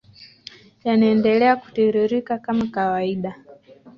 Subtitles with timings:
[0.83, 3.35] yanaendelea kutiririka kama kawaida